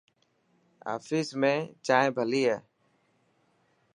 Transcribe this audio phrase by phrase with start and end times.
[0.93, 1.53] آفيس ۾
[1.85, 2.57] چائنا ڀلي هي.